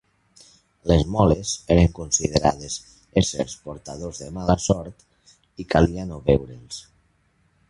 [0.91, 2.79] Les Moles eren considerades
[3.23, 5.07] éssers portadors de mala sort
[5.65, 6.85] i calia no veure'ls.